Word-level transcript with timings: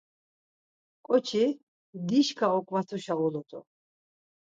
ǩoçi 1.05 1.43
dişka 2.07 2.47
oǩvatuşa 2.57 3.15
ulut̆u. 3.25 3.59